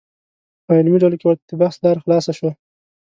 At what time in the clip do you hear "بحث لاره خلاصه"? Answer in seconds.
1.61-2.31